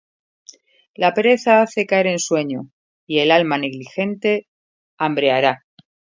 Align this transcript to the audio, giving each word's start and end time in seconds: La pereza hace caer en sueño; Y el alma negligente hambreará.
La 0.95 1.13
pereza 1.13 1.61
hace 1.61 1.85
caer 1.85 2.07
en 2.07 2.17
sueño; 2.17 2.71
Y 3.05 3.19
el 3.19 3.29
alma 3.29 3.59
negligente 3.59 4.47
hambreará. 4.97 5.67